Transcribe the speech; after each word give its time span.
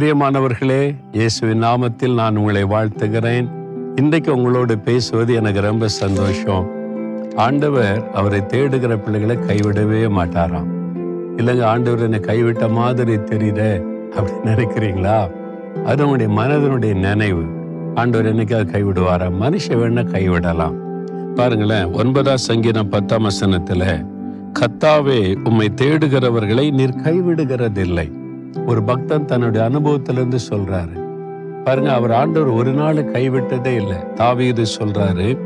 பிரியமானவர்களே 0.00 0.94
இயேசுவின் 1.12 1.62
நாமத்தில் 1.62 2.14
நான் 2.14 2.36
உங்களை 2.36 2.64
வாழ்த்துகிறேன். 2.64 3.48
இன்றைக்கு 3.96 4.36
உங்களோடு 4.36 4.78
பேசுவது 4.78 5.34
எனக்கு 5.34 5.60
ரொம்ப 5.60 5.88
சந்தோஷம். 5.88 6.70
ஆண்டவர் 7.36 8.10
அவரை 8.10 8.40
தேடுகிற 8.40 8.96
பிள்ளைகளை 8.96 9.36
கைவிடவே 9.36 10.08
மாட்டாராம். 10.18 10.66
இல்லைங்க 11.36 11.62
ஆண்டவர் 11.62 12.02
என்னை 12.02 12.18
கைவிட்ட 12.18 12.70
மாதிரி 12.70 13.16
தெரியுத 13.16 13.82
அப்படின்னு 14.10 14.44
நினைக்கிறீங்களா? 14.44 15.30
அது 15.84 16.08
உங்களுடைய 16.08 16.42
மனதனுடைய 16.42 16.94
நினைவு. 16.94 17.42
ஆண்டவர் 17.94 18.36
என்னைக்காக 18.36 18.72
கைவிடுவாரா? 18.72 19.30
மனுஷன் 19.40 19.78
வேணா 19.78 20.04
கைவிடலாம். 20.04 20.74
பாருங்களேன் 21.34 21.92
ஒன்பதாம் 21.92 22.36
சங்கீதம் 22.36 22.88
பத்தாம் 22.88 23.24
வசனத்துல 23.24 24.06
கத்தாவே 24.60 25.36
உம்மை 25.44 25.72
தேடுகிறவர்களை 25.80 26.70
நீர் 26.72 26.96
கைவிடுகிறதில்லை. 26.96 28.22
ஒரு 28.66 28.82
பக்தன் 28.82 29.24
தன்னுடைய 29.24 29.68
அனுபவத்திலிருந்து 29.68 30.38
சொல்றாரு. 30.50 30.96
பாருங்க 31.64 31.92
அவர் 31.92 32.12
ஆண்டவர் 32.12 32.48
ஒரு 32.48 32.72
நாள் 32.72 32.96
கைவிட்டதே 32.96 33.74
இல்லை. 33.74 33.96
தாவீது 34.14 34.64
சொல்றாரு 34.78 35.38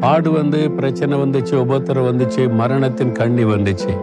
பாடு 0.00 0.30
வந்து 0.30 0.70
பிரச்சனை 0.70 1.18
வந்துச்சு 1.18 1.54
உபத்திரம் 1.54 2.08
வந்துச்சு 2.10 2.54
மரணத்தின் 2.54 3.12
கண்ணி 3.12 3.44
வந்துச்சு. 3.44 3.98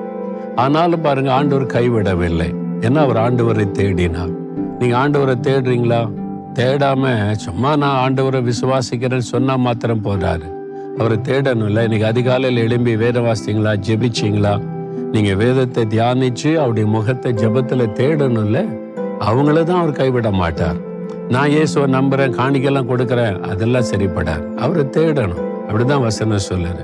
ஆனாலும் 0.55 1.01
பாருங்க 1.01 1.33
ஆண்டவர் 1.33 1.65
கைவிடவில்லை. 1.65 2.55
ஏன்னா 2.79 2.95
அவர் 2.95 3.17
ஆண்டவரை 3.17 3.65
தேடினார். 3.71 4.33
நீங்க 4.79 4.95
ஆண்டவரை 4.97 5.35
தேடுறீங்களா? 5.47 6.11
தேடாம 6.53 7.31
சும்மா 7.31 7.75
நான் 7.75 7.97
ஆண்டவரை 8.05 8.51
விசுவாசிக்கிறேன்னு 8.51 9.31
சொன்னா 9.33 9.55
மாத்திரம் 9.55 10.03
போறாரு 10.03 10.53
அவரை 10.97 11.17
தேடணும் 11.17 11.65
இல்லை 11.65 11.83
இன்னைக்கு 11.83 12.07
அதிகாலையில் 12.07 12.63
எழும்பி 12.63 12.95
வேத 12.95 13.19
வாசிங்களா 13.19 13.73
ஜெபிச்சிங்களா? 13.87 14.53
நீங்க 15.15 15.33
வேதத்தை 15.41 15.83
தியானிச்சு 15.91 16.49
அவருடைய 16.61 16.85
முகத்தை 16.95 17.31
ஜபத்துல 17.41 17.83
தேடணும்ல 17.99 18.59
அவங்கள 19.27 19.57
தான் 19.69 19.81
அவர் 19.81 19.99
கைவிட 19.99 20.29
மாட்டார். 20.39 20.79
நான் 21.33 21.51
இயேசுவை 21.53 21.85
நம்புறேன் 21.95 22.35
காணிக்கெல்லாம் 22.39 22.89
கொடுக்குறேன் 22.89 23.37
அதெல்லாம் 23.51 23.87
சரிப்படார் 23.91 24.43
அவரை 24.63 24.83
தேடணும். 24.97 25.43
அப்படிதான் 25.67 26.03
வசனம் 26.07 26.43
சொல்லுது. 26.49 26.83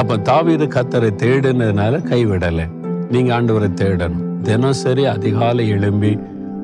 அப்ப 0.00 0.18
தாவீது 0.28 0.66
கத்தரை 0.76 1.10
தேடுனதுனால 1.22 2.00
கைவிடலை. 2.10 2.66
நீங்க 3.14 3.30
ஆண்டவரை 3.38 3.70
தேடணும். 3.82 4.22
தினசரி 4.48 5.04
அதிகாலை 5.14 5.66
எழும்பி 5.76 6.12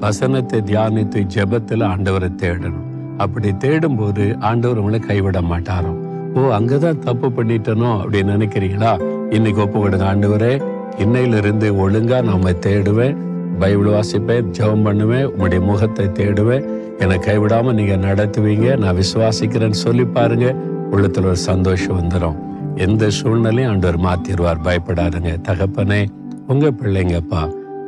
வசனத்தை 0.06 0.60
தியானித்து 0.70 1.20
ஜெபத்தில் 1.36 1.84
ஆண்டவரை 1.92 2.30
தேடணும். 2.44 2.86
அப்படி 3.24 3.50
தேடும்போது 3.66 4.24
ஆண்டவர் 4.50 4.80
உங்களை 4.82 5.02
கைவிட 5.10 5.38
மாட்டாரோ 5.52 5.94
ஓ 6.38 6.40
அங்கதான் 6.56 7.04
தப்பு 7.06 7.28
பண்ணிட்டனோ 7.36 7.92
அப்படின்னு 8.02 8.34
நினைக்கிறீங்களா? 8.36 8.90
இன்னைக்கு 9.36 9.60
ஒப்பு 9.64 9.78
கொடுங்க 9.80 10.04
ஆண்டவரே. 10.12 10.50
இன்னையிலிருந்து 10.98 11.66
ஒழுங்கா 11.84 12.22
நாம 12.22 12.50
தேடுவேன். 12.50 13.16
பைபிள் 13.58 13.86
வாசிப்பேன் 13.86 14.50
ஜெபம் 14.58 14.82
பண்ணுவேன் 14.82 15.24
உங்களுடைய 15.24 15.64
முகத்தை 15.64 16.06
தேடுவேன். 16.06 16.64
என்னை 16.98 17.16
கைவிடாம 17.18 17.72
நீங்க 17.72 17.96
நடத்துவீங்க. 18.06 18.76
நான் 18.76 18.96
விசுவாசிக்கிறேன்னு 18.96 19.80
சொல்லி 19.84 20.04
பாருங்க. 20.04 20.54
உள்ளத்துல 20.90 21.30
ஒரு 21.32 21.36
சந்தோஷம் 21.36 21.98
வந்துடும் 22.00 22.36
எந்த 22.76 23.10
சூழ்நிலையும் 23.10 23.70
ஆண்டவர் 23.70 24.00
மாத்திடுவார் 24.00 24.64
பயப்படாதுங்க. 24.64 25.32
தகப்பனே 25.48 26.06
உங்க 26.46 26.66
பிள்ளைங்கப்பா 26.70 27.42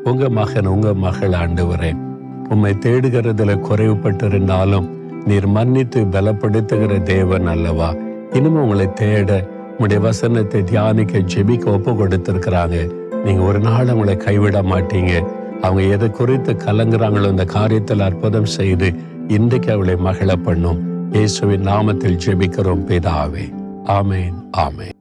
உங்க 0.04 0.28
மகன் 0.28 0.66
உங்க 0.66 0.94
மகள் 0.94 1.32
ஆண்டவரே 1.32 1.92
உம்மை 2.48 2.76
தேடுகிறதுல 2.86 3.52
குறைவுபட்டிருந்தாலும் 3.66 4.86
நீர் 5.26 5.46
மன்னித்து 5.46 6.00
பலப்படுத்துகிற 6.04 7.02
தேவன் 7.02 7.46
அல்லவா? 7.46 7.94
இனிமே 8.32 8.58
உங்களை 8.58 8.92
தேட 8.92 9.30
உங்களுடைய 9.70 10.00
வசனத்தை 10.02 10.64
தியானிக்க 10.64 11.18
ஜெபிக்க 11.18 11.64
ஒப்பு 11.64 11.92
கொடுத்திருக்கிறாங்க 11.92 12.78
நீங்க 13.24 13.42
ஒரு 13.42 13.60
நாள் 13.60 13.86
அவங்களை 13.86 14.16
கைவிட 14.16 14.62
மாட்டீங்க. 14.62 15.12
அவங்க 15.60 15.82
எதை 15.82 16.10
குறித்து 16.10 16.52
கலங்குறாங்களோ 16.52 17.28
அந்த 17.28 17.44
காரியத்தில் 17.44 18.00
அற்புதம் 18.00 18.52
செய்து 18.58 18.94
இன்றைக்கு 19.28 19.72
அவளை 19.72 19.96
மகிழ 19.96 20.36
பண்ணும். 20.36 20.80
இயேசுவின் 21.12 21.66
நாமத்தில் 21.66 22.20
ஜெபிக்கிறோம் 22.26 22.86
பிதாவே. 22.88 23.44
ஆமேன் 23.84 24.38
ஆமேன். 24.56 24.96